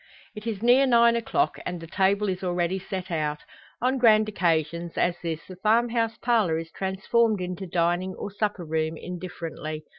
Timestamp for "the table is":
1.79-2.43